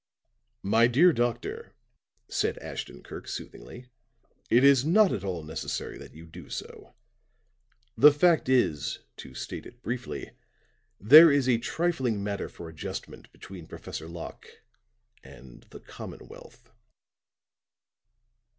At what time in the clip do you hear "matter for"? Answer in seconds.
12.23-12.67